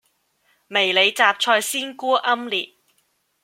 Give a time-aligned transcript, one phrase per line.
[0.65, 2.73] 迷你什菜鮮菇奄列